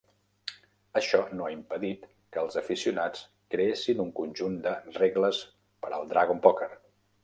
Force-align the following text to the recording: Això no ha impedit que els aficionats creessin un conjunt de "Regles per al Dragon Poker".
Això 1.01 1.19
no 1.39 1.45
ha 1.47 1.51
impedit 1.57 2.07
que 2.37 2.43
els 2.45 2.57
aficionats 2.63 3.23
creessin 3.57 4.05
un 4.09 4.13
conjunt 4.25 4.59
de 4.67 4.77
"Regles 5.01 5.47
per 5.85 5.97
al 6.01 6.13
Dragon 6.17 6.47
Poker". 6.51 6.77